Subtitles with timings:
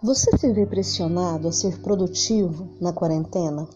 [0.00, 3.68] Você se vê pressionado a ser produtivo na quarentena?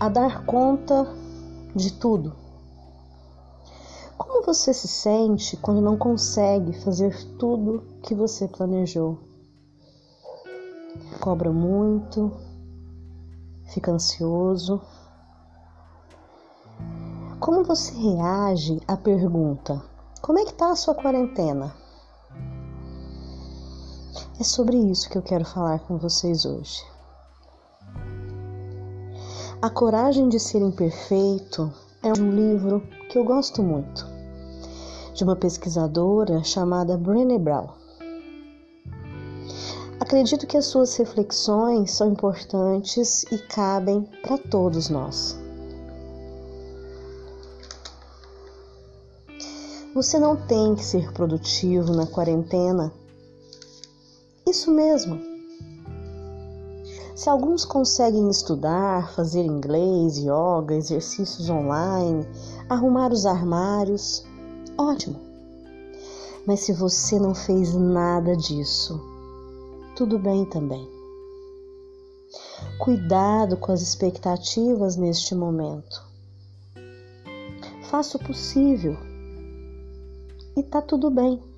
[0.00, 1.06] A dar conta
[1.72, 2.34] de tudo?
[4.18, 9.20] Como você se sente quando não consegue fazer tudo que você planejou?
[11.20, 12.32] Cobra muito?
[13.66, 14.82] Fica ansioso?
[17.38, 19.80] Como você reage à pergunta:
[20.20, 21.81] Como é que tá a sua quarentena?
[24.42, 26.84] É sobre isso que eu quero falar com vocês hoje.
[29.62, 34.04] A Coragem de Ser Imperfeito é um livro que eu gosto muito,
[35.14, 37.68] de uma pesquisadora chamada Brené Brown.
[40.00, 45.38] Acredito que as suas reflexões são importantes e cabem para todos nós.
[49.94, 52.92] Você não tem que ser produtivo na quarentena
[54.52, 55.18] isso mesmo.
[57.14, 62.26] Se alguns conseguem estudar, fazer inglês, yoga, exercícios online,
[62.68, 64.24] arrumar os armários,
[64.76, 65.18] ótimo.
[66.46, 69.00] Mas se você não fez nada disso,
[69.96, 70.86] tudo bem também.
[72.78, 76.02] Cuidado com as expectativas neste momento.
[77.84, 78.96] Faça o possível
[80.56, 81.51] e tá tudo bem.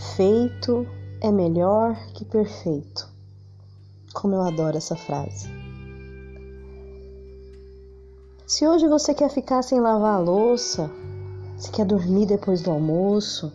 [0.00, 0.86] Feito
[1.20, 3.06] é melhor que perfeito.
[4.14, 5.46] Como eu adoro essa frase.
[8.46, 10.90] Se hoje você quer ficar sem lavar a louça,
[11.58, 13.52] se quer dormir depois do almoço,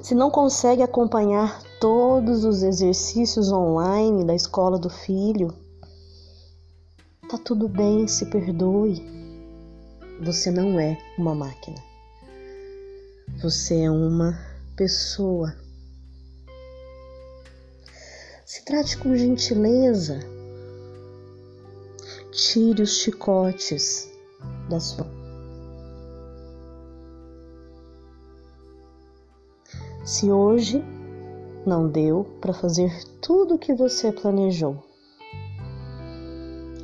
[0.00, 5.52] se não consegue acompanhar todos os exercícios online da escola do filho,
[7.28, 9.02] tá tudo bem, se perdoe.
[10.22, 11.78] Você não é uma máquina.
[13.42, 14.49] Você é uma
[14.80, 15.54] pessoa.
[18.46, 20.18] Se trate com gentileza.
[22.32, 24.10] Tire os chicotes
[24.70, 25.06] da sua.
[30.02, 30.82] Se hoje
[31.66, 34.82] não deu para fazer tudo o que você planejou,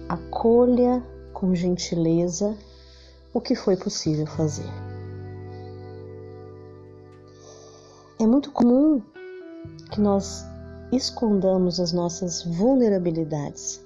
[0.06, 1.02] acolha
[1.32, 2.54] com gentileza
[3.32, 4.85] o que foi possível fazer.
[8.26, 9.00] É muito comum
[9.92, 10.44] que nós
[10.90, 13.80] escondamos as nossas vulnerabilidades.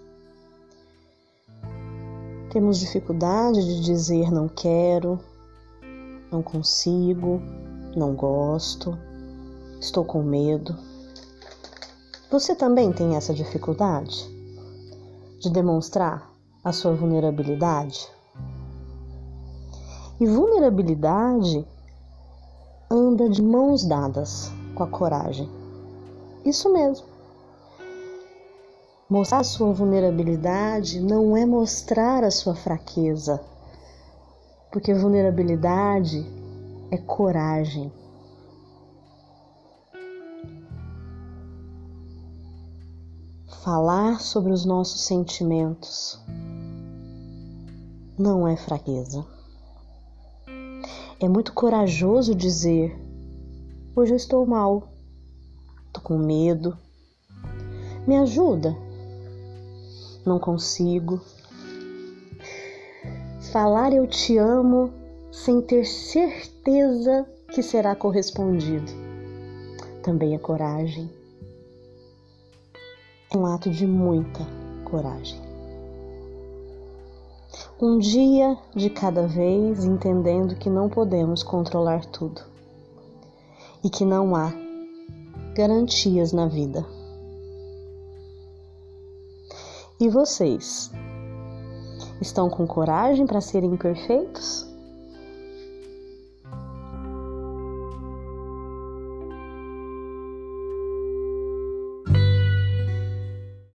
[2.50, 5.20] Temos dificuldade de dizer não quero,
[6.32, 7.42] não consigo,
[7.94, 8.96] não gosto,
[9.78, 10.74] estou com medo.
[12.30, 14.26] Você também tem essa dificuldade
[15.38, 16.32] de demonstrar
[16.64, 18.08] a sua vulnerabilidade?
[20.18, 21.62] E vulnerabilidade
[23.10, 25.50] anda de mãos dadas com a coragem.
[26.44, 27.06] Isso mesmo.
[29.08, 33.42] Mostrar a sua vulnerabilidade não é mostrar a sua fraqueza,
[34.70, 36.24] porque vulnerabilidade
[36.92, 37.92] é coragem.
[43.64, 46.22] Falar sobre os nossos sentimentos
[48.16, 49.26] não é fraqueza.
[51.22, 52.98] É muito corajoso dizer:
[53.94, 54.90] Hoje eu estou mal,
[55.86, 56.74] estou com medo,
[58.06, 58.74] me ajuda.
[60.24, 61.20] Não consigo.
[63.52, 64.94] Falar eu te amo
[65.30, 68.90] sem ter certeza que será correspondido.
[70.02, 71.10] Também é coragem.
[73.30, 74.40] É um ato de muita
[74.84, 75.49] coragem
[77.82, 82.42] um dia de cada vez, entendendo que não podemos controlar tudo
[83.82, 84.52] e que não há
[85.54, 86.84] garantias na vida.
[89.98, 90.90] E vocês?
[92.20, 94.69] Estão com coragem para serem perfeitos?